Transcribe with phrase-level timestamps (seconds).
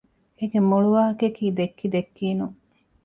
[0.37, 1.27] އޭގެ މޮޅު ވާހަކަ
[1.57, 2.55] ދެއްކި ދެއްކީނުން